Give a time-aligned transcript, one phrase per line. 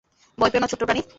[0.37, 1.01] ভয় পেয়ো না, ছোট্ট প্রাণী।